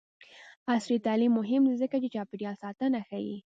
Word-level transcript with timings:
عصري 0.71 0.97
تعلیم 1.05 1.31
مهم 1.39 1.61
دی 1.69 1.75
ځکه 1.81 1.95
چې 2.01 2.13
چاپیریال 2.15 2.55
ساتنه 2.63 2.99
ښيي. 3.07 3.37